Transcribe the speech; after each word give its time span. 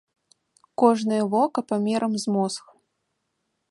Кожнае 0.83 1.21
вока 1.35 1.59
памерам 1.73 2.13
з 2.25 2.37
мозг. 2.39 2.65